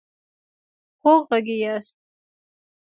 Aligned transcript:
خوږغږي 0.99 1.53
ياست 1.63 1.97